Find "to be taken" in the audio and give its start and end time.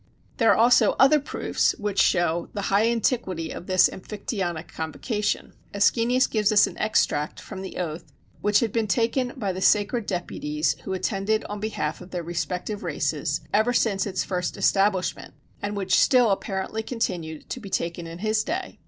17.51-18.07